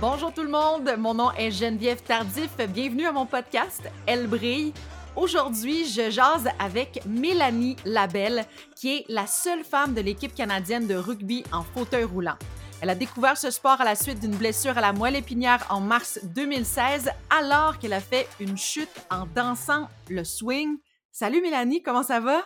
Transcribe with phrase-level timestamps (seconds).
[0.00, 2.56] Bonjour tout le monde, mon nom est Geneviève Tardif.
[2.56, 4.72] Bienvenue à mon podcast Elle brille.
[5.14, 10.94] Aujourd'hui, je jase avec Mélanie Labelle, qui est la seule femme de l'équipe canadienne de
[10.94, 12.36] rugby en fauteuil roulant.
[12.80, 15.80] Elle a découvert ce sport à la suite d'une blessure à la moelle épinière en
[15.80, 20.78] mars 2016, alors qu'elle a fait une chute en dansant le swing.
[21.12, 22.40] Salut Mélanie, comment ça va?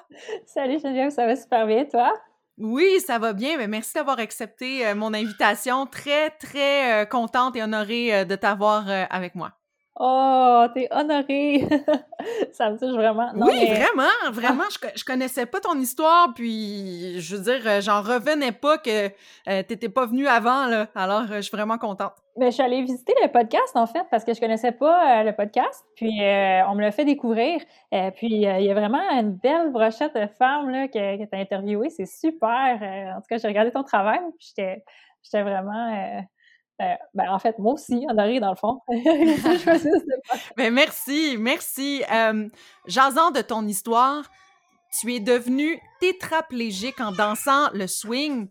[0.45, 2.13] Salut Geneviève, ça va super bien, toi?
[2.59, 3.57] Oui, ça va bien.
[3.59, 5.87] Mais merci d'avoir accepté euh, mon invitation.
[5.87, 9.53] Très, très euh, contente et honorée euh, de t'avoir avec moi.
[9.99, 11.69] Oh, t'es honorée!
[12.53, 13.31] ça me touche vraiment.
[13.37, 14.65] oui, vraiment, vraiment.
[14.71, 19.09] Je, je connaissais pas ton histoire, puis je veux dire, j'en revenais pas que
[19.63, 20.89] t'étais pas venue avant, là.
[20.97, 22.24] Alors, je suis vraiment contente.
[22.37, 25.33] Mais je suis allée visiter le podcast, en fait, parce que je connaissais pas le
[25.35, 27.61] podcast, puis on me l'a fait découvrir.
[27.93, 31.39] et puis, il y a vraiment une belle brochette de femmes là, que, tu as
[31.39, 31.91] interviewées.
[31.91, 32.79] C'est super.
[33.17, 36.21] en tout cas, j'ai regardé ton travail, puis j'étais vraiment
[36.83, 38.81] euh, ben, en fait, moi aussi, arrive dans le fond.
[40.57, 42.03] ben, merci, merci.
[42.13, 42.49] Euh,
[42.87, 44.29] Jason, de ton histoire,
[45.01, 48.49] tu es devenu tétraplégique en dansant le swing.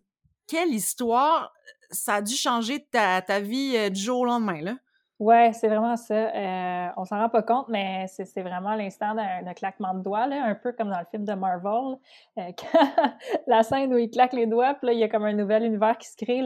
[0.48, 1.54] Quelle histoire!
[1.94, 4.75] Ça a dû changer ta, vie euh, du jour au lendemain, là.
[5.19, 6.16] Ouais, c'est vraiment ça.
[6.16, 10.44] Euh, on s'en rend pas compte, mais c'est vraiment l'instant d'un claquement de doigts, là,
[10.44, 11.97] un peu comme dans le film de Marvel.
[12.39, 12.52] Euh,
[13.47, 15.64] la scène où il claque les doigts, puis là, il y a comme un nouvel
[15.64, 16.44] univers qui se crée.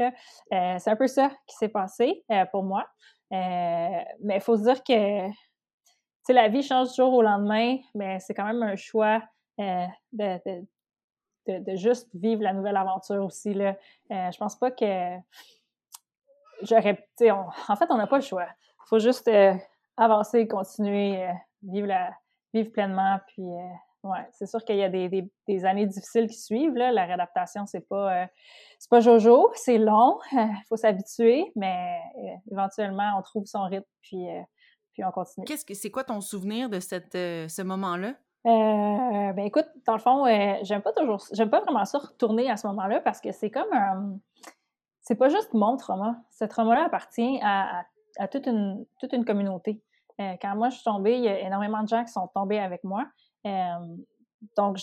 [0.51, 2.85] C'est un peu ça qui s'est passé pour moi.
[3.31, 8.35] mais il faut se dire que la vie change du jour au lendemain, mais c'est
[8.35, 9.23] quand même un choix
[9.57, 10.67] de, de,
[11.49, 13.53] de, juste vivre la nouvelle aventure aussi.
[13.53, 13.75] Là.
[14.09, 15.17] je pense pas que
[16.61, 17.07] j'aurais.
[17.67, 18.47] En fait, on n'a pas le choix
[18.87, 19.53] faut juste euh,
[19.97, 22.13] avancer, continuer, euh, vivre, la,
[22.53, 23.19] vivre pleinement.
[23.27, 26.75] Puis, euh, ouais, c'est sûr qu'il y a des, des, des, années difficiles qui suivent.
[26.75, 26.91] Là.
[26.91, 28.27] La réadaptation, c'est pas,
[28.79, 31.99] c'est pas jojo, c'est long, il faut s'habituer, mais
[32.51, 34.25] éventuellement, on trouve son rythme, puis,
[34.93, 35.45] puis on continue.
[35.45, 38.13] Qu'est-ce que c'est quoi ton souvenir de cette, ce moment-là?
[38.47, 40.25] Euh, ben écoute, dans le fond,
[40.63, 43.71] j'aime pas toujours, j'aime pas vraiment ça retourner à ce moment-là parce que c'est comme
[43.73, 44.17] un,
[45.01, 46.15] c'est pas juste mon trauma.
[46.31, 47.83] Ce trauma-là appartient à,
[48.17, 49.81] à toute une, toute une communauté.
[50.19, 52.59] Euh, quand moi, je suis tombée, il y a énormément de gens qui sont tombés
[52.59, 53.05] avec moi.
[54.41, 54.77] Euh, donc,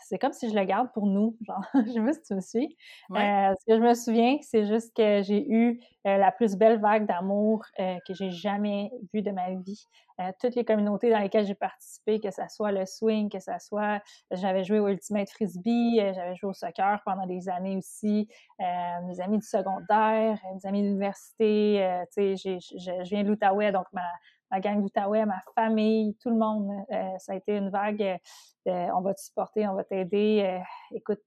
[0.00, 1.36] c'est comme si je le garde pour nous.
[1.46, 2.76] Genre, je sais pas si tu me suis.
[3.12, 6.78] Euh, ce que je me souviens, c'est juste que j'ai eu euh, la plus belle
[6.78, 9.84] vague d'amour euh, que j'ai jamais vue de ma vie.
[10.20, 13.50] Euh, toutes les communautés dans lesquelles j'ai participé, que ce soit le swing, que ce
[13.58, 14.00] soit...
[14.30, 18.28] J'avais joué au Ultimate Frisbee, j'avais joué au soccer pendant des années aussi.
[18.58, 22.04] mes amis du secondaire, mes amis de l'université.
[22.16, 24.08] tu sais, je viens de l'Outaouais, donc ma
[24.50, 26.70] ma gang d'Outaouais, ma famille, tout le monde.
[26.90, 28.18] Euh, ça a été une vague
[28.66, 30.42] on va te supporter, on va t'aider.
[30.44, 31.20] Euh, écoute,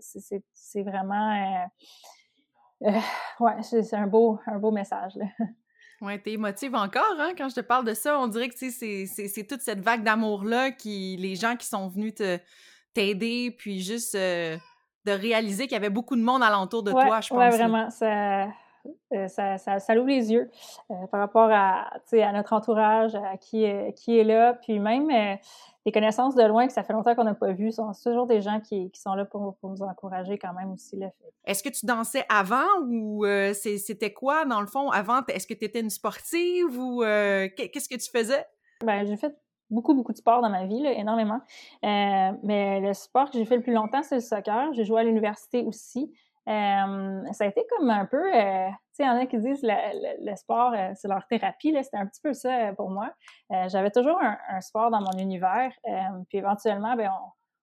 [0.00, 1.66] c'est vraiment...
[2.82, 2.90] Euh,
[3.40, 5.14] ouais, c'est un beau, un beau message.
[5.16, 5.26] Là.
[6.00, 7.30] Ouais, t'es émotive encore, hein?
[7.38, 11.16] Quand je te parle de ça, on dirait que c'est toute cette vague d'amour-là qui.
[11.16, 12.14] les gens qui sont venus
[12.92, 14.14] t'aider, puis juste
[15.04, 17.38] de réaliser qu'il y avait beaucoup de monde alentour de toi, je pense.
[17.38, 17.90] Ouais, vraiment.
[17.90, 18.46] Ça, euh,
[19.28, 20.50] ça, ça, ça, ouvre les yeux
[20.90, 25.36] euh, par rapport à, à notre entourage, à qui, qui est là, puis même euh,
[25.86, 28.40] les connaissances de loin que ça fait longtemps qu'on n'a pas vu, sont toujours des
[28.40, 31.00] gens qui, qui sont là pour, pour, nous encourager quand même aussi.
[31.44, 33.24] Est-ce que tu dansais avant ou
[33.54, 35.20] c'était quoi dans le fond avant?
[35.28, 38.46] Est-ce que tu étais une sportive ou qu'est-ce que tu faisais?
[38.84, 39.34] Ben, j'ai fait
[39.70, 41.40] beaucoup, beaucoup de sport dans ma vie, là, énormément.
[41.82, 44.72] mais le sport que j'ai fait le plus longtemps, c'est le soccer.
[44.72, 46.12] J'ai joué à l'université aussi.
[46.46, 49.38] Euh, ça a été comme un peu, euh, tu sais, il y en a qui
[49.38, 52.90] disent le, le, sport, euh, c'est leur thérapie, là, c'était un petit peu ça pour
[52.90, 53.10] moi.
[53.68, 55.72] J'avais toujours un, sport dans mon univers,
[56.28, 57.10] puis éventuellement, ben,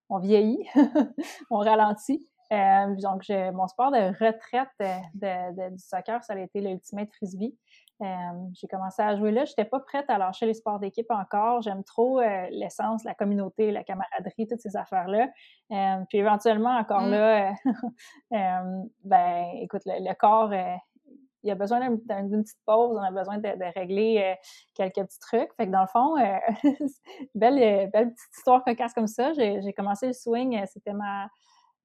[0.09, 0.67] on, on vieillit,
[1.51, 2.27] on ralentit.
[2.51, 3.23] Donc,
[3.53, 7.55] mon sport de retraite de, du soccer, ça a été l'Ultimate Frisbee.
[8.01, 8.05] Euh,
[8.53, 9.45] j'ai commencé à jouer là.
[9.45, 11.61] Je n'étais pas prête à lâcher les sports d'équipe encore.
[11.61, 15.29] J'aime trop euh, l'essence, la communauté, la camaraderie, toutes ces affaires-là.
[15.71, 17.11] Euh, puis éventuellement, encore mm.
[17.11, 17.53] là,
[19.03, 20.51] ben, écoute, le, corps,
[21.43, 22.97] il a besoin d'une petite pause.
[22.97, 24.35] On a besoin de, régler
[24.73, 25.53] quelques petits trucs.
[25.55, 26.15] Fait que dans le fond,
[27.35, 29.33] belle, belle petite histoire cocasse comme ça.
[29.33, 30.59] J'ai commencé le swing.
[30.65, 31.27] C'était ma,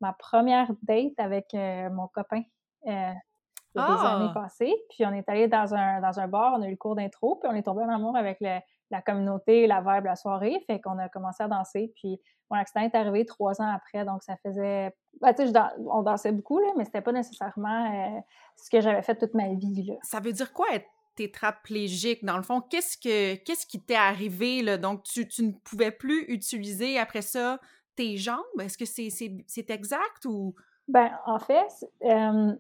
[0.00, 2.42] ma première date avec mon copain
[2.84, 4.32] des années ah!
[4.34, 4.74] passées.
[4.90, 7.36] Puis on est allé dans un, dans un bar, on a eu le cours d'intro,
[7.36, 10.62] puis on est tombé en amour avec la communauté, la vibe, la soirée.
[10.66, 11.92] Fait qu'on a commencé à danser.
[11.96, 12.20] Puis
[12.50, 14.94] mon accident est arrivé trois ans après, donc ça faisait...
[15.20, 15.52] Ben, tu sais,
[15.90, 18.20] on dansait beaucoup, là, mais c'était pas nécessairement euh,
[18.56, 19.94] ce que j'avais fait toute ma vie, là.
[20.02, 22.24] Ça veut dire quoi être tétraplégique?
[22.24, 24.76] Dans le fond, qu'est-ce que qu'est-ce qui t'est arrivé, là?
[24.76, 27.58] Donc, tu, tu, ne pouvais plus utiliser après ça
[27.96, 28.60] tes jambes?
[28.60, 30.54] Est-ce que c'est exact ou...
[30.88, 32.54] Ben, en fait, euh,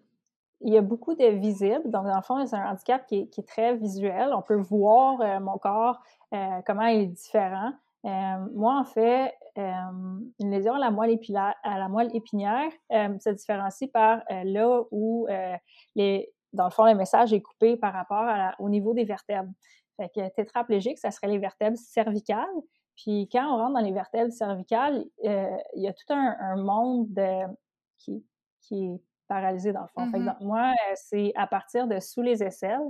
[0.62, 1.88] il y a beaucoup de visibles.
[1.90, 4.32] Donc, dans le fond, c'est un handicap qui est, très visuel.
[4.34, 6.00] On peut voir euh, mon corps,
[6.34, 7.72] euh, comment il est différent.
[8.02, 11.10] moi, en fait, une lésion à la moelle,
[12.14, 15.26] épinière, se différencie par là où,
[16.52, 18.26] dans le fond, le message est coupé par rapport
[18.58, 19.52] au niveau des vertèbres.
[19.96, 22.44] Fait que tétraplégique, ça serait les vertèbres cervicales.
[22.96, 27.08] Puis quand on rentre dans les vertèbres cervicales, il y a tout un, monde
[27.98, 28.24] qui,
[28.60, 30.10] qui est paralysé dans le fond.
[30.10, 30.44] Fait mm-hmm.
[30.44, 32.80] moi, euh, c'est à partir de sous les aisselles.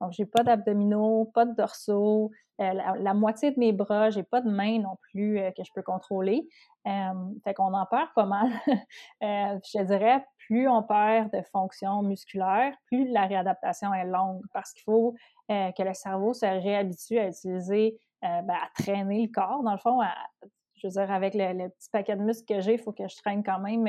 [0.00, 2.30] Donc, j'ai pas d'abdominaux, pas de dorsaux,
[2.60, 5.70] euh, la, moitié de mes bras, j'ai pas de main non plus euh, que je
[5.74, 6.46] peux contrôler.
[6.84, 8.48] fait qu'on en perd pas mal.
[9.20, 14.72] je te dirais, plus on perd de fonctions musculaires, plus la réadaptation est longue parce
[14.72, 15.14] qu'il faut
[15.48, 20.00] que le cerveau se réhabitue à utiliser, ben, à traîner le corps, dans le fond.
[20.76, 23.06] je veux dire, avec le, le petit paquet de muscles que j'ai, il faut que
[23.06, 23.86] je traîne quand même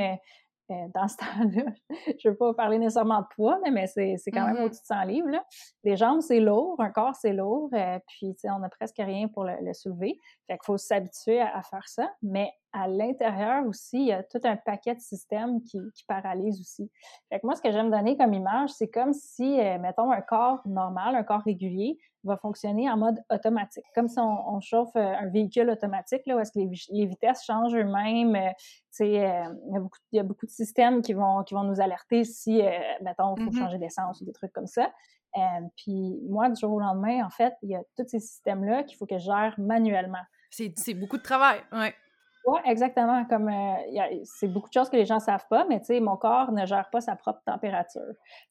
[0.72, 4.48] euh, dans ce temps-là, je ne veux pas parler nécessairement de poids, mais, c'est, quand
[4.48, 4.66] même mm-hmm.
[4.66, 5.30] au-dessus de 100 livres.
[5.30, 5.46] Là.
[5.84, 9.44] Les jambes, c'est lourd, un corps, c'est lourd, euh, puis on n'a presque rien pour
[9.44, 10.20] le, soulever.
[10.48, 12.12] Fait qu'il faut s'habituer à, faire ça.
[12.24, 16.60] Mais à l'intérieur aussi, il y a tout un paquet de systèmes qui, qui paralysent
[16.60, 16.92] aussi.
[17.30, 20.22] Fait que moi, ce que j'aime donner comme image, c'est comme si, euh, mettons, un
[20.22, 25.14] corps normal, un corps régulier, va fonctionner en mode automatique, comme si on, chauffe euh,
[25.16, 28.36] un véhicule automatique, là, où est-ce que les, vitesses changent eux-mêmes.
[28.36, 28.52] Euh,
[29.00, 31.80] il, y a beaucoup, il y a beaucoup de systèmes qui vont, qui vont nous
[31.80, 32.62] alerter si,
[33.02, 33.58] mettons, il faut mm-hmm.
[33.58, 34.92] changer d'essence ou des trucs comme ça.
[35.78, 38.98] puis moi, du jour au lendemain, en fait, il y a tous ces systèmes-là qu'il
[38.98, 40.24] faut que je gère manuellement.
[40.50, 41.88] C'est beaucoup de travail, oui.
[42.46, 43.26] Oui, exactement.
[43.26, 46.00] Comme euh, c'est beaucoup de choses que les gens ne savent pas, mais tu sais,
[46.00, 48.02] mon corps ne gère pas sa propre température.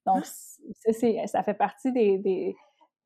[0.06, 1.26] Donc, ah!
[1.26, 2.56] ça fait partie des, des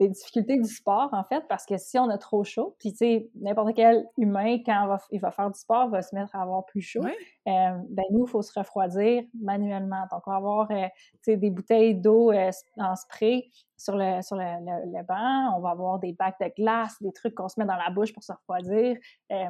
[0.06, 3.31] difficultés du sport, en fait, parce que si on a trop chaud, puis tu sais,
[3.35, 6.83] n'importe quel humain, quand il va, faire du sport, va se mettre à avoir plus
[6.83, 7.11] chaud, euh,
[7.45, 10.05] ben nous, il faut se refroidir manuellement.
[10.12, 14.23] Donc, on va avoir, euh, tu sais, des bouteilles d'eau euh, en spray sur le,
[14.23, 17.67] sur le, banc, on va avoir des bacs de glace, des trucs qu'on se met
[17.67, 18.97] dans la bouche pour se refroidir.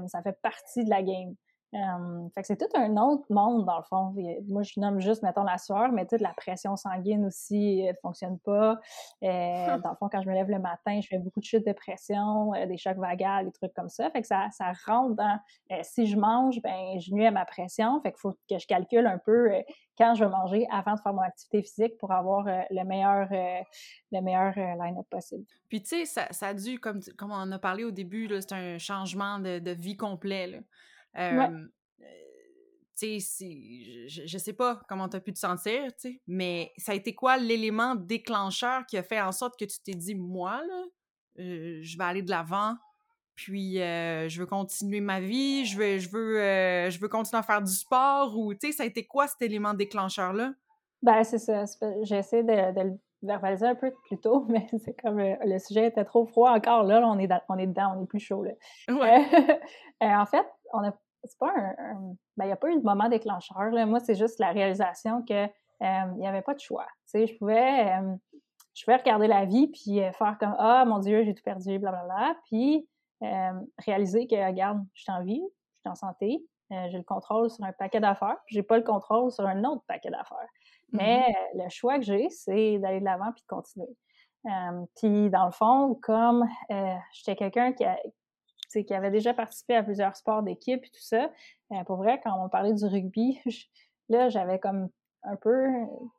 [0.06, 1.34] ça fait partie de la game
[1.70, 4.14] fait que c'est tout un autre monde, dans le fond.
[4.46, 8.38] Moi, je nomme juste, mettons, la sueur, mais toute la pression sanguine aussi, elle fonctionne
[8.38, 8.80] pas.
[9.22, 11.66] Euh, dans le fond, quand je me lève le matin, je fais beaucoup de chutes
[11.66, 14.10] de pression, euh, des chocs vagales, des trucs comme ça.
[14.10, 15.38] Fait que ça, ça rentre dans...
[15.72, 18.00] Euh, si je mange, ben je nuis à ma pression.
[18.00, 19.50] Fait qu'il faut que je calcule un peu
[19.98, 24.20] quand je vais manger avant de faire mon activité physique pour avoir le meilleur, le
[24.20, 25.44] meilleur line-up possible.
[25.68, 28.28] Puis, tu sais, ça, ça, a dû, comme, comme on en a parlé au début,
[28.40, 30.58] c'est un changement de, de vie complet, là.
[31.16, 31.66] Euh,
[32.98, 36.72] tu sais, je, je sais pas comment tu as pu te sentir, tu sais, mais
[36.76, 40.14] ça a été quoi l'élément déclencheur qui a fait en sorte que tu t'es dit,
[40.14, 40.84] moi, là,
[41.36, 42.74] je vais aller de l'avant,
[43.36, 47.62] puis je veux continuer ma vie, je veux, je veux, je veux continuer à faire
[47.62, 50.54] du sport, ou, tu sais, ça a été quoi cet élément déclencheur-là?
[51.02, 51.64] Ben, c'est ça.
[52.02, 56.04] J'essaie de, de, le verbaliser un peu plus tôt, mais c'est comme le sujet était
[56.04, 56.84] trop froid encore.
[56.84, 58.44] Là, on, est on est dedans, on est plus chaud.
[58.44, 58.52] Là.
[60.00, 60.92] en fait, on a
[61.24, 61.74] c'est pas un.
[62.36, 63.70] ben, il n'y a pas eu de moment déclencheur.
[63.70, 63.86] Là.
[63.86, 65.46] Moi, c'est juste la réalisation que
[65.80, 66.86] il n'y avait pas de choix.
[67.04, 67.92] Tu sais, je pouvais,
[68.74, 71.78] je pouvais regarder la vie puis euh, faire comme Ah, mon Dieu, j'ai tout perdu,
[71.78, 72.36] blablabla.
[72.46, 72.88] Puis
[73.78, 77.50] réaliser que, regarde, je suis en vie, je suis en santé, euh, j'ai le contrôle
[77.50, 80.48] sur un paquet d'affaires, j'ai pas le contrôle sur un autre paquet d'affaires.
[80.92, 81.64] Mais mm-hmm.
[81.64, 83.96] le choix que j'ai, c'est d'aller de l'avant puis de continuer.
[84.96, 87.98] puis dans le fond, comme euh, j'étais quelqu'un qui, a,
[88.68, 91.30] qui avait déjà participé à plusieurs sports d'équipe et tout ça.
[91.72, 93.40] Euh, pour vrai, quand on parlait du rugby,
[94.08, 94.88] là, j'avais comme
[95.24, 95.66] un peu,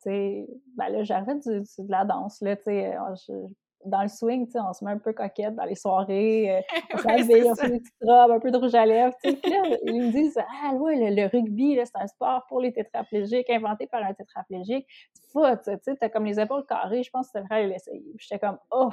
[0.03, 3.47] tu sais, ben là, j'avais de la danse, là, tu sais, euh,
[3.85, 6.61] dans le swing, tu sais, on se met un peu coquette dans les soirées, euh,
[6.93, 9.49] on s'habille, on fait des petites robes, un peu de rouge à lèvres, tu sais,
[9.49, 13.49] là, ils me disent «Ah, ouais, le, rugby, là, c'est un sport pour les tétraplégiques,
[13.49, 14.85] inventé par un tétraplégique,
[15.31, 18.39] foot, tu sais, t'as comme les épaules carrées, je pense que tu devrais l'essayer.» J'étais
[18.39, 18.89] comme «Oh,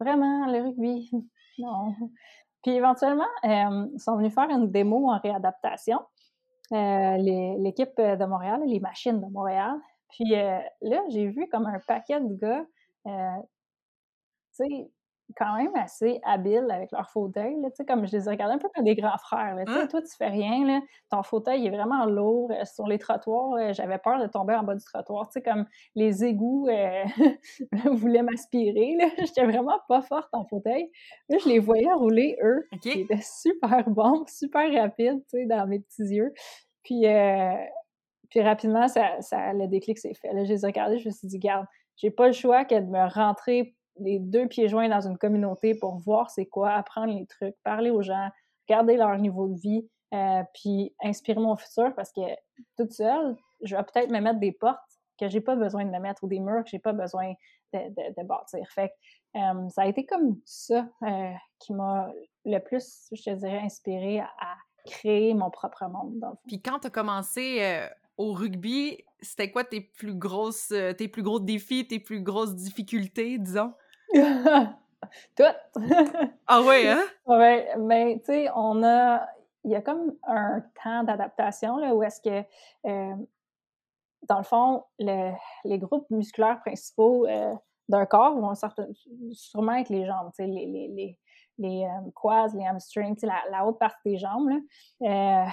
[0.00, 1.10] vraiment, le rugby?
[1.58, 1.94] Non.»
[2.62, 6.00] Puis éventuellement, euh, ils sont venus faire une démo en réadaptation,
[6.72, 7.16] euh,
[7.58, 9.76] l'équipe de Montréal, les machines de Montréal.
[10.10, 12.64] Puis euh, là, j'ai vu comme un paquet de gars,
[13.06, 13.12] tu
[14.52, 14.90] sais,
[15.36, 17.56] quand même assez habiles avec leur fauteuil.
[17.60, 19.54] Là, comme je les ai regardés un peu comme des grands frères.
[19.54, 19.86] Là, hein?
[19.88, 20.66] Toi, tu fais rien.
[20.66, 20.80] Là,
[21.10, 22.50] ton fauteuil est vraiment lourd.
[22.50, 25.30] Euh, sur les trottoirs, euh, j'avais peur de tomber en bas du trottoir.
[25.32, 27.04] sais comme les égouts euh,
[27.92, 28.96] voulaient m'aspirer.
[29.18, 30.90] J'étais vraiment pas forte en fauteuil.
[31.28, 32.66] Là, je les voyais rouler, eux.
[32.84, 36.32] Ils étaient super bons, super rapides dans mes petits yeux.
[36.84, 37.04] Puis,
[38.30, 40.32] puis rapidement, ça, ça, le déclic s'est fait.
[40.32, 41.66] Là, je les ai regardés, je me suis dit, garde,
[41.96, 45.74] j'ai pas le choix que de me rentrer les deux pieds joints dans une communauté
[45.74, 48.28] pour voir c'est quoi, apprendre les trucs, parler aux gens,
[48.68, 52.22] regarder leur niveau de vie, euh, puis inspirer mon futur parce que
[52.76, 54.80] toute seule, je vais peut-être me mettre des portes,
[55.20, 57.34] que j'ai pas besoin de me mettre ou des murs que j'ai pas besoin
[57.72, 58.66] de, bâtir.
[58.70, 60.88] Fait que, ça a été comme ça
[61.58, 62.10] qui m'a
[62.44, 66.24] le plus, je te dirais, inspiré à, créer mon propre monde.
[66.46, 67.86] Puis quand tu as commencé
[68.16, 73.36] au rugby, c'était quoi tes plus grosses, tes plus gros défis, tes plus grosses difficultés,
[73.36, 73.74] disons?
[75.36, 75.56] Toutes!
[76.46, 77.04] ah ouais, hein?
[77.26, 79.26] Ouais, mais tu sais, on a.
[79.64, 82.46] Il y a comme un temps d'adaptation, là, où est-ce que,
[82.86, 83.14] euh,
[84.22, 87.54] dans le fond, les groupes musculaires principaux euh,
[87.88, 88.54] d'un corps vont
[89.32, 91.18] sûrement être les jambes, tu sais, les, les, les,
[91.58, 95.46] les euh, quads, les hamstrings, tu sais, la, haute partie des jambes, là.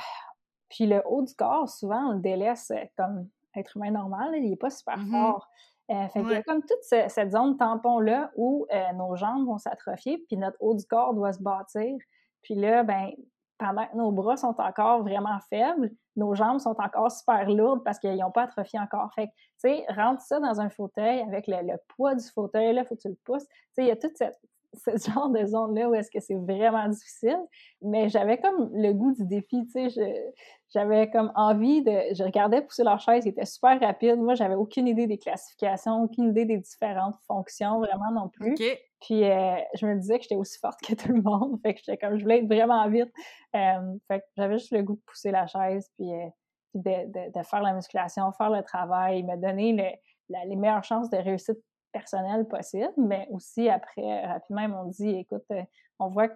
[0.69, 4.55] puis le haut du corps, souvent, on le délaisse comme être humain normal, il n'est
[4.55, 5.11] pas super mm-hmm.
[5.11, 5.49] fort.
[5.91, 9.59] Euh, fait qu'il y a comme toute cette zone tampon-là où euh, nos jambes vont
[9.59, 11.95] s'atrophier, puis notre haut du corps doit se bâtir.
[12.41, 13.11] Puis là, ben,
[13.57, 17.99] pendant que nos bras sont encore vraiment faibles, nos jambes sont encore super lourdes parce
[17.99, 19.13] qu'ils n'ont pas atrophié encore.
[19.13, 22.73] Fait que, tu sais, rentre ça dans un fauteuil avec le, le poids du fauteuil,
[22.73, 23.47] là, faut que tu le pousses.
[23.47, 24.39] Tu sais, il y a toute cette,
[24.97, 27.39] ce genre de zone-là où est-ce que c'est vraiment difficile.
[27.81, 30.33] Mais j'avais comme le goût du défi, tu sais.
[30.73, 32.13] J'avais comme envie de...
[32.13, 34.19] Je regardais pousser leur chaise, ils étaient super rapides.
[34.19, 38.55] Moi, j'avais aucune idée des classifications, aucune idée des différentes fonctions, vraiment non plus.
[39.01, 41.59] Puis euh, je me disais que j'étais aussi forte que tout le monde.
[41.61, 42.17] Fait que j'étais comme...
[42.17, 43.11] Je voulais être vraiment vite.
[43.55, 46.27] Euh, fait que j'avais juste le goût de pousser la chaise, puis, euh,
[46.73, 49.97] de, faire la musculation, faire le travail, me donner
[50.29, 51.59] les meilleures chances de réussite
[51.95, 55.63] personnel possible, mais aussi après, rapidement, ils m'ont dit écoute, euh,
[55.99, 56.35] on voit que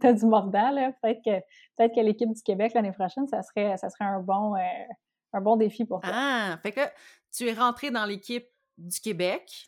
[0.00, 1.40] tu as, du mordant, Peut-être que,
[1.76, 4.60] peut que l'équipe du Québec l'année prochaine, ça serait, ça serait un, bon, euh,
[5.34, 6.10] un bon défi pour toi.
[6.14, 6.80] Ah, fait que
[7.30, 8.46] tu es rentré dans l'équipe
[8.78, 9.66] du Québec.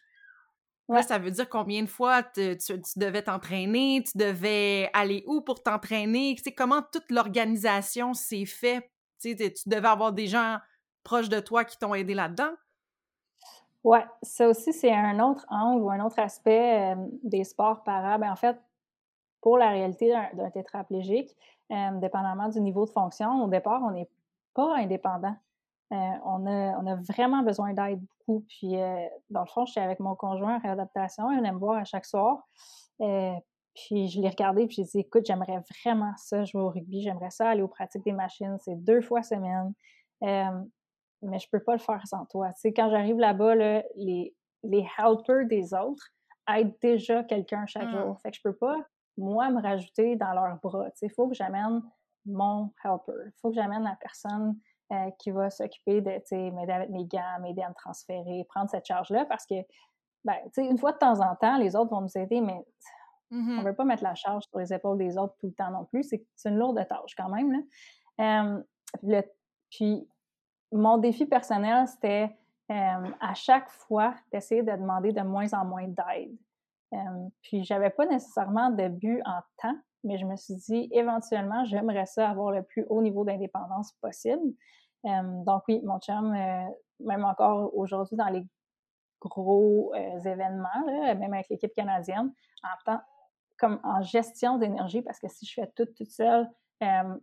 [0.89, 1.03] Ouais.
[1.03, 2.57] ça veut dire combien de fois tu,
[2.97, 8.91] devais t'entraîner, tu devais aller où pour t'entraîner, comment toute l'organisation s'est faite.
[9.21, 10.59] Tu devais avoir des gens
[11.05, 12.53] proches de toi qui t'ont aidé là-dedans?
[13.85, 18.19] Oui, ça aussi, c'est un autre angle ou un autre aspect des sports para.
[18.19, 18.57] Ben, en fait,
[19.41, 21.37] pour la réalité d'un tétraplégique,
[21.69, 24.09] dépendamment du niveau de fonction, au départ, on n'est
[24.55, 25.35] pas indépendant.
[25.93, 28.45] Euh, on, a, on a vraiment besoin d'aide beaucoup.
[28.49, 31.59] Puis, euh, dans le fond, je suis avec mon conjoint en réadaptation, il aime me
[31.59, 32.49] voir à chaque soir.
[33.03, 33.35] Euh,
[33.75, 37.31] puis, je l'ai regardé, puis j'ai dit, écoute, j'aimerais vraiment ça jouer au rugby, j'aimerais
[37.31, 39.75] ça aller aux pratiques des machines, c'est deux fois semaine
[41.23, 42.53] mais je peux pas le faire sans toi.
[42.53, 46.09] Tu sais, quand j'arrive là-bas, les, les helpers des autres
[46.49, 47.99] aident déjà quelqu'un chaque mmh.
[47.99, 48.21] jour.
[48.21, 48.77] Fait que je peux pas,
[49.17, 50.91] moi, me rajouter dans leurs bras.
[50.91, 51.83] Tu sais, il faut que j'amène
[52.27, 53.27] mon helper.
[53.27, 54.57] Il faut que j'amène la personne
[54.93, 58.45] euh, qui va s'occuper de, tu sais, m'aider avec mes gants, m'aider à me transférer,
[58.49, 59.55] prendre cette charge-là parce que,
[60.25, 62.65] ben, tu sais, une fois de temps en temps, les autres vont nous aider, mais
[63.31, 65.55] on ne mmh veut pas mettre la charge sur les épaules des autres tout le
[65.55, 66.05] temps non plus.
[66.05, 67.65] C'est une lourde tâche quand même,
[68.19, 68.59] là.
[69.03, 69.23] le,
[69.71, 70.07] puis,
[70.73, 72.35] mon défi personnel, c'était
[72.71, 76.37] euh, à chaque fois d'essayer de demander de moins en moins d'aide.
[76.93, 81.65] Euh, puis j'avais pas nécessairement de but en temps, mais je me suis dit éventuellement
[81.65, 84.55] j'aimerais ça avoir le plus haut niveau d'indépendance possible.
[85.07, 86.67] Euh, donc oui, mon chum, euh,
[87.01, 88.45] même encore aujourd'hui dans les
[89.21, 92.33] gros événements, même avec l'équipe canadienne,
[92.65, 93.01] en temps,
[93.57, 96.51] comme en gestion d'énergie, parce que si je fais tout toute seule,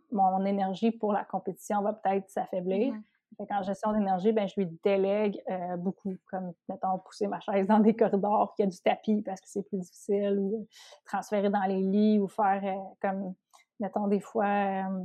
[0.10, 2.94] mon énergie pour la compétition va peut-être s'affaiblir.
[3.38, 7.68] Fait en gestion d'énergie, ben, je lui délègue euh, beaucoup, comme, mettons, pousser ma chaise
[7.68, 10.68] dans des corridors, qu'il y a du tapis parce que c'est plus difficile, ou
[11.06, 13.34] transférer dans les lits, ou faire, euh, comme,
[13.80, 15.04] mettons, des fois, euh,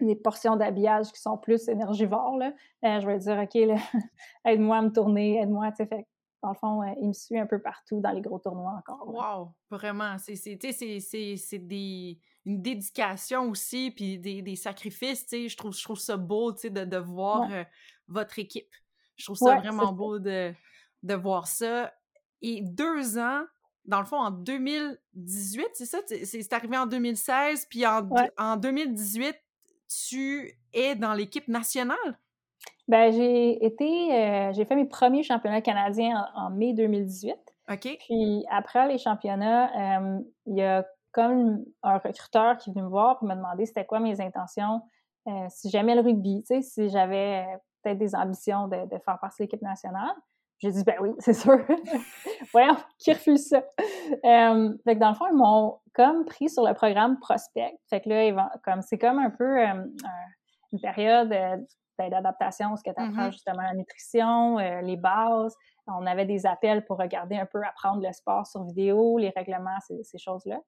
[0.00, 2.38] des portions d'habillage qui sont plus énergivores,
[2.82, 3.54] je vais dire, OK,
[4.44, 6.06] aide-moi à me tourner, aide-moi, tu sais, fait
[6.42, 9.08] dans le fond, il me suit un peu partout dans les gros tournois encore.
[9.08, 9.52] Wow!
[9.70, 15.82] Vraiment, c'est des une dédication aussi, puis des, des sacrifices, tu sais, je trouve, je
[15.82, 17.64] trouve ça beau, tu sais, de, de voir euh,
[18.06, 18.72] votre équipe.
[19.16, 20.54] Je trouve ça vraiment beau de,
[21.02, 21.92] de voir ça.
[22.42, 23.42] Et deux ans,
[23.84, 25.98] dans le fond, en 2018, c'est ça?
[26.06, 29.36] C'est arrivé en 2016, puis en, en 2018,
[30.08, 32.18] tu es dans l'équipe nationale?
[32.88, 37.34] Ben, j'ai été, euh, j'ai fait mes premiers championnats canadiens en, mai 2018.
[37.72, 37.96] OK.
[37.98, 42.90] Puis après les championnats, euh, il y a comme un recruteur qui est venu me
[42.90, 44.82] voir pour me demander c'était quoi mes intentions,
[45.26, 47.44] euh, si j'aimais le rugby, tu sais, si j'avais
[47.82, 50.14] peut-être des ambitions de, faire partie de l'équipe nationale.
[50.58, 51.58] J'ai dit, ben oui, c'est sûr.
[52.52, 53.64] Voyons, qui refuse ça?
[54.24, 57.76] Euh, fait que dans le fond, ils m'ont comme pris sur le programme Prospect.
[57.90, 59.58] Fait que là, comme, c'est comme un peu
[60.72, 61.34] une période
[61.98, 63.32] d'adaptation, ce que tu apprends mm-hmm.
[63.32, 65.54] justement la nutrition, les bases.
[65.86, 69.78] On avait des appels pour regarder un peu, apprendre le sport sur vidéo, les règlements,
[69.80, 70.60] ces choses-là.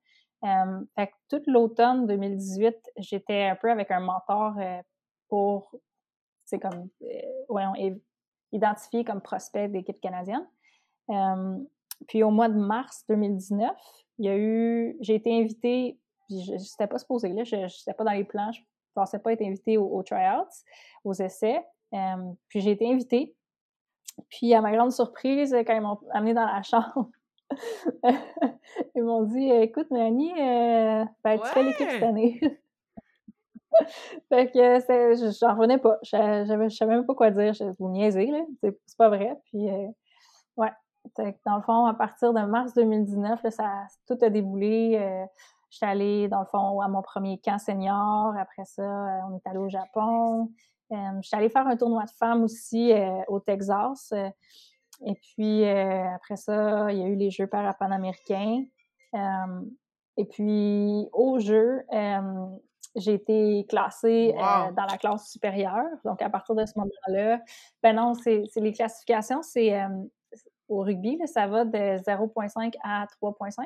[0.44, 4.80] Euh, fait que toute l'automne 2018, j'étais un peu avec un mentor euh,
[5.28, 5.74] pour,
[6.44, 7.06] c'est comme, euh,
[7.48, 7.72] voyons,
[8.52, 10.46] identifié comme prospect d'équipe canadienne.
[12.06, 13.70] puis au mois de mars 2019,
[14.18, 15.98] il y a eu, j'ai été invitée,
[16.30, 18.60] je n'étais pas supposée là, je n'étais pas dans les plans, je
[18.94, 20.44] pensais pas être invitée aux, tryouts,
[21.04, 21.62] aux essais.
[22.48, 23.34] puis j'ai été invitée.
[24.28, 27.10] Puis à ma grande surprise, quand ils m'ont amenée dans la chambre,
[28.94, 32.40] ils m'ont dit Écoute, Mélanie, euh, ben, tu fais l'équipe cette année.
[34.28, 35.98] fait que j'en revenais pas.
[36.02, 37.54] Je ne savais même pas quoi dire.
[37.54, 38.40] Je vous niaiser, là.
[38.62, 39.36] C'est pas vrai.
[39.46, 39.88] Puis, euh,
[40.56, 40.72] ouais.
[41.46, 44.98] Dans le fond, à partir de mars 2019, ça, tout a déboulé.
[45.00, 45.24] Euh,
[45.70, 48.34] J'étais allée, dans le fond, à mon premier camp senior.
[48.38, 50.50] Après ça, euh, on est allé au Japon.
[50.92, 52.92] Euh, J'étais allée faire un tournoi de femmes aussi
[53.28, 54.12] au Texas.
[55.04, 58.64] et puis, après ça, il y a eu les Jeux parapanaméricains.
[60.16, 61.84] et puis, au jeu,
[62.96, 65.86] j'ai été classée euh, dans la classe supérieure.
[66.04, 67.40] Donc, à partir de ce moment-là,
[67.82, 69.88] ben non, c'est les classifications, c'est euh,
[70.68, 73.64] au rugby, ça va de 0,5 à 3,5.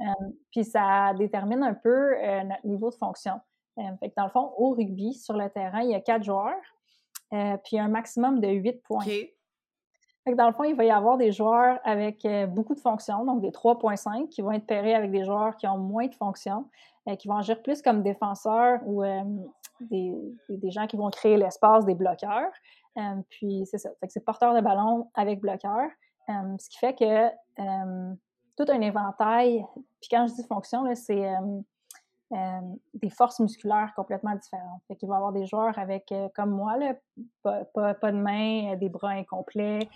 [0.00, 0.04] Euh,
[0.50, 3.40] puis ça détermine un peu notre niveau de fonction.
[3.76, 6.60] fait que dans le fond, au rugby, sur le terrain, il y a quatre joueurs,
[7.64, 9.04] puis un maximum de 8 points.
[9.04, 13.24] Fait que dans le fond, il va y avoir des joueurs avec beaucoup de fonctions,
[13.24, 16.66] donc des 3.5, qui vont être pairés avec des joueurs qui ont moins de fonctions.
[17.08, 19.22] Euh, qui vont agir plus comme défenseurs ou euh,
[19.80, 20.14] des,
[20.48, 22.52] des, gens qui vont créer l'espace, des bloqueurs.
[22.96, 23.90] Euh, puis c'est ça.
[23.98, 25.88] Fait que c'est porteur de ballon avec bloqueur.
[26.28, 27.28] ce qui fait que
[28.56, 29.64] tout un éventail,
[30.00, 31.26] puis quand je dis fonction, c'est
[32.94, 34.82] des forces musculaires complètement différentes.
[34.88, 36.94] Fait qu'il va y avoir des joueurs avec, comme moi, là,
[37.42, 39.88] pas, pas, de main, des bras incomplets,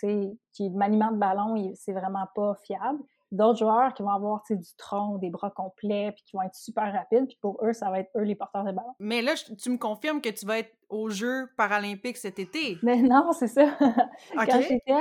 [0.00, 4.76] qui, le maniement de ballon, c'est vraiment pas fiable d'autres joueurs qui vont avoir du
[4.76, 8.00] tronc, des bras complets, puis qui vont être super rapides, puis pour eux, ça va
[8.00, 8.94] être eux les porteurs de ballon.
[8.98, 12.78] Mais là, tu me confirmes que tu vas être aux Jeux paralympiques cet été?
[12.82, 13.66] Mais non, c'est ça.
[14.34, 14.94] Quand j'étais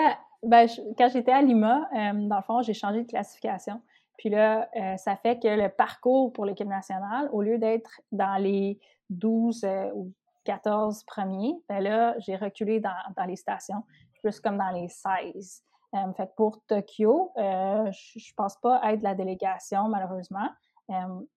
[0.44, 3.82] ben, quand j'étais à Lima, euh, dans le fond, j'ai changé de classification.
[4.18, 8.42] Puis là, euh, ça fait que le parcours pour l'équipe nationale, au lieu d'être dans
[8.42, 10.12] les 12 euh, ou
[10.44, 13.84] 14 premiers, ben là, j'ai reculé dans, les stations,
[14.22, 15.64] plus comme dans les 16.
[15.94, 20.50] Euh, fait pour Tokyo, je, ne pense pas être la délégation, malheureusement,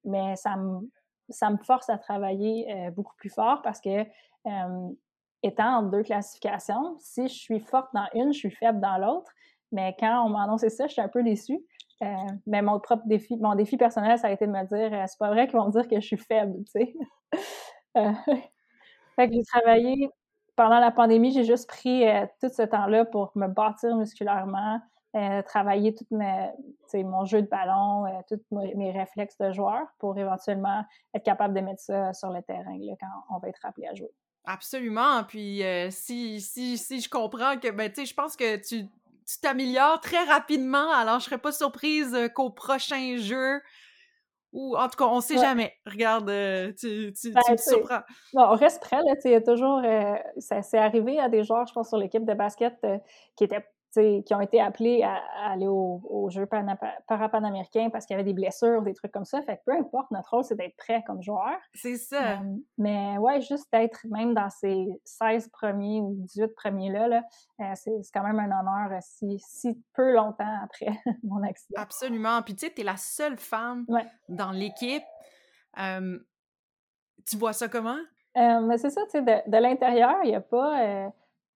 [0.04, 4.04] mais ça me force à travailler beaucoup plus fort parce que
[5.42, 9.30] étant en deux classifications, si je suis forte dans une, je suis faible dans l'autre.
[9.72, 11.60] Mais quand on m'a annoncé ça, je suis un peu déçue.
[12.46, 15.28] mais mon propre défi, mon défi personnel, ça a été de me dire, c'est pas
[15.30, 16.94] vrai qu'ils vont me dire que je suis faible, tu sais.
[19.16, 20.10] fait que j'ai travaillé
[20.60, 24.78] pendant la pandémie, j'ai juste pris euh, tout ce temps-là pour me bâtir musculairement,
[25.16, 30.84] euh, travailler tout mon jeu de ballon, euh, tous mes, réflexes de joueur pour éventuellement
[31.14, 34.12] être capable de mettre ça sur le terrain quand on va être appelé à jouer.
[34.44, 35.24] Absolument.
[35.24, 38.86] Puis si, si, si je comprends que, ben, tu sais, je pense que tu
[39.40, 40.90] t'améliores très rapidement.
[40.92, 43.60] Alors, je serais pas surprise qu'au prochain jeu,
[44.52, 45.72] ou en tout cas, on sait jamais.
[45.86, 48.00] Regarde, euh, tu, tu, ben, surprends.
[48.34, 49.14] on reste prêt, là.
[49.24, 49.80] Il y a toujours.
[49.84, 52.98] Euh, ça s'est arrivé à des joueurs, je pense, sur l'équipe de basket euh,
[53.36, 58.18] qui étaient qui ont été appelés à, aller aux au Jeux parapanaméricains parce qu'il y
[58.18, 59.42] avait des blessures, des trucs comme ça.
[59.42, 61.56] Fait que peu importe, notre rôle, c'est d'être prêt comme joueur.
[61.74, 62.32] C'est ça.
[62.32, 62.36] Euh,
[62.78, 67.22] mais ouais, juste d'être même dans ces 16 premiers ou 18 premiers-là, là,
[67.60, 70.90] euh, c'est quand même un honneur euh, si, si peu longtemps après
[71.22, 71.80] mon accident.
[71.80, 72.42] Absolument.
[72.42, 73.86] Puis tu sais, tu es la seule femme
[74.28, 75.04] dans l'équipe.
[75.76, 77.98] tu vois ça comment?
[78.36, 81.10] mais c'est ça, tu sais, de, de l'intérieur, il n'y a pas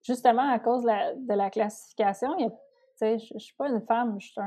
[0.04, 2.36] justement à cause de la, classification,
[3.00, 4.40] je ne suis pas une femme, je suis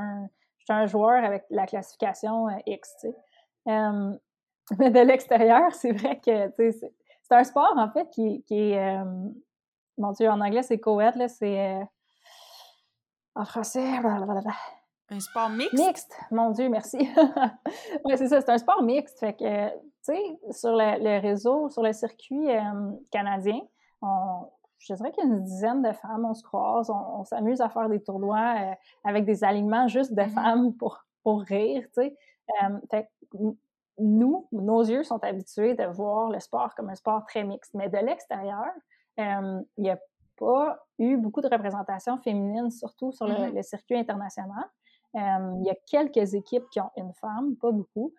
[0.70, 3.06] un, joueur avec la classification euh, X.
[3.66, 8.78] mais de l'extérieur, c'est vrai que c'est un sport, en fait, qui, est.
[8.78, 9.04] Euh,
[9.98, 11.76] mon Dieu, en anglais, c'est co-ed, c'est.
[11.76, 11.84] Euh,
[13.34, 13.86] en français.
[15.10, 15.72] Un sport mixte?
[15.72, 16.98] Mixte, mon Dieu, merci.
[18.04, 19.18] oui, c'est ça, c'est un sport mixte.
[19.18, 22.48] Fait que, tu sais, sur le, réseau, sur le circuit
[23.10, 23.60] canadien,
[24.02, 27.60] on, je dirais qu'il y a une dizaine de femmes, on se croise, on, s'amuse
[27.60, 30.30] à faire des tournois euh, avec des alignements juste de mm-hmm.
[30.30, 32.16] femmes pour, pour rire, tu sais.
[32.62, 33.42] Euh,
[34.00, 37.88] nous, nos yeux sont habitués de voir le sport comme un sport très mixte, mais
[37.88, 38.70] de l'extérieur,
[39.18, 39.98] euh, il n'y a
[40.38, 43.62] pas eu beaucoup de représentation féminine, surtout sur le, mm-hmm.
[43.62, 44.64] circuit international.
[45.14, 48.14] il y a quelques équipes qui ont une femme, pas beaucoup.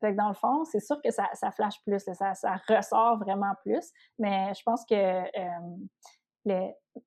[0.00, 3.18] Fait que dans le fond, c'est sûr que ça, ça flash plus, ça, ça, ressort
[3.18, 3.90] vraiment plus.
[4.18, 5.22] Mais je pense que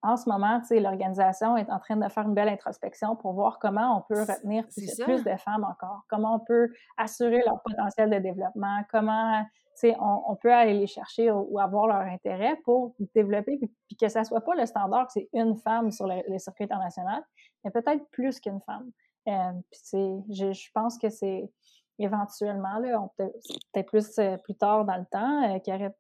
[0.02, 3.98] en ce moment, l'organisation est en train de faire une belle introspection pour voir comment
[3.98, 8.82] on peut retenir plus, de femmes encore, comment on peut assurer leur potentiel de développement,
[8.92, 9.46] comment
[9.84, 14.24] on, on, peut aller les chercher ou, avoir leur intérêt pour développer, puis, que ça
[14.24, 17.24] soit pas le standard que c'est une femme sur le, les circuits internationaux,
[17.64, 18.92] mais peut-être plus qu'une femme.
[19.28, 19.52] Euh,
[20.30, 21.50] je pense que c'est
[22.00, 25.96] éventuellement, là, peut-être plus, euh, plus tard dans le temps, euh, aurait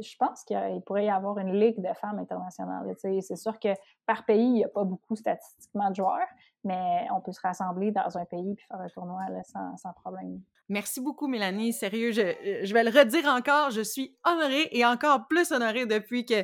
[0.00, 2.94] je pense qu'il pourrait y avoir une ligue de femmes internationales.
[2.98, 3.68] C'est sûr que
[4.04, 6.28] par pays, il n'y a pas beaucoup statistiquement de joueurs,
[6.64, 10.40] mais on peut se rassembler dans un pays et faire un tournoi sans, sans, problème.
[10.70, 11.74] Merci beaucoup, Mélanie.
[11.74, 12.22] Sérieux, je,
[12.62, 16.42] je, vais le redire encore, je suis honorée et encore plus honorée depuis que,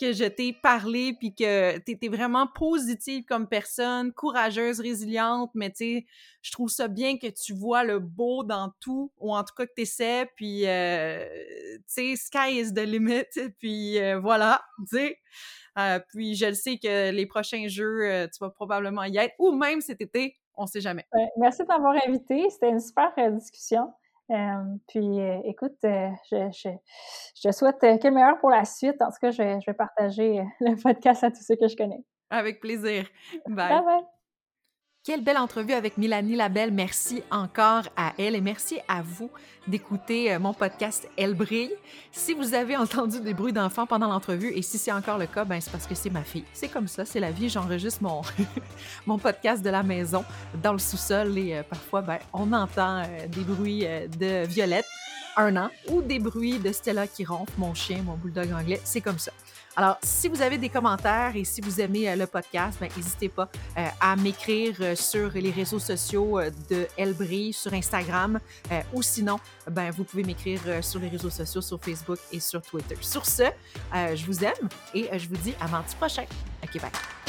[0.00, 5.70] que je t'ai parlé puis que tu étais vraiment positive comme personne, courageuse, résiliente, mais
[5.70, 6.06] tu sais,
[6.42, 9.66] je trouve ça bien que tu vois le beau dans tout, ou en tout cas
[9.66, 11.24] que tu essaies, puis euh,
[11.94, 13.22] tu sais, sky is the limit,
[13.60, 15.18] puis euh, voilà, tu sais.
[15.78, 19.34] Euh, puis je le sais que les prochains jeux, euh, tu vas probablement y être,
[19.38, 21.04] ou même cet été, on sait jamais.
[21.36, 22.48] merci de m'avoir invité.
[22.50, 23.92] C'était une super euh, discussion.
[24.88, 26.68] puis écoute, je, je,
[27.42, 29.00] je, souhaite que le meilleur pour la suite.
[29.02, 32.04] En tout cas, je, je vais partager le podcast à tous ceux que je connais.
[32.30, 33.08] Avec plaisir.
[33.48, 33.82] Bye.
[33.84, 34.19] bye.
[35.02, 36.70] Quelle belle entrevue avec Mélanie Labelle.
[36.72, 39.30] Merci encore à elle et merci à vous
[39.66, 41.72] d'écouter euh, mon podcast Elle brille.
[42.12, 45.46] Si vous avez entendu des bruits d'enfants pendant l'entrevue et si c'est encore le cas,
[45.46, 46.44] ben c'est parce que c'est ma fille.
[46.52, 47.48] C'est comme ça, c'est la vie.
[47.48, 48.20] J'enregistre mon,
[49.06, 50.22] mon podcast de la maison
[50.62, 53.86] dans le sous-sol et euh, parfois ben, on entend euh, des bruits
[54.18, 54.84] de Violette,
[55.36, 58.80] un an, ou des bruits de Stella qui ronfle, mon chien, mon bulldog anglais.
[58.84, 59.32] C'est comme ça.
[59.76, 63.28] Alors, si vous avez des commentaires et si vous aimez euh, le podcast, ben, n'hésitez
[63.28, 68.40] pas euh, à m'écrire euh, sur les réseaux sociaux de Elbry, sur Instagram,
[68.92, 69.38] ou sinon,
[69.70, 72.96] ben, vous pouvez m'écrire sur les réseaux sociaux, sur Facebook et sur Twitter.
[73.00, 73.44] Sur ce,
[73.92, 76.24] je vous aime et je vous dis à mardi prochain.
[76.62, 77.19] OK, bye.